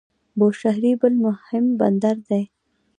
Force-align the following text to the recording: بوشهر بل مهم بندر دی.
بوشهر 0.39 0.83
بل 1.01 1.13
مهم 1.25 1.65
بندر 1.79 2.17
دی. 2.27 2.43